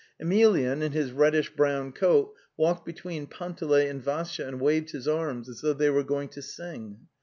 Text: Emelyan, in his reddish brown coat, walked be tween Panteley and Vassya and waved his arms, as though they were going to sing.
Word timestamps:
Emelyan, 0.19 0.81
in 0.81 0.93
his 0.93 1.11
reddish 1.11 1.51
brown 1.55 1.91
coat, 1.91 2.33
walked 2.57 2.83
be 2.87 2.91
tween 2.93 3.27
Panteley 3.27 3.87
and 3.87 4.01
Vassya 4.03 4.47
and 4.47 4.59
waved 4.59 4.89
his 4.93 5.07
arms, 5.07 5.47
as 5.47 5.61
though 5.61 5.73
they 5.73 5.91
were 5.91 6.01
going 6.01 6.29
to 6.29 6.41
sing. 6.41 7.01